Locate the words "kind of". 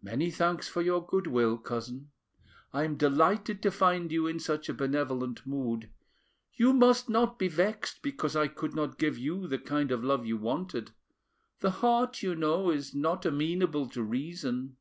9.58-10.04